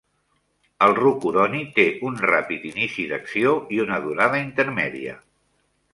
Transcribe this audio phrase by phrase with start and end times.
[0.85, 5.15] El rocuroni té un ràpid inici d'acció i una durada intermèdia.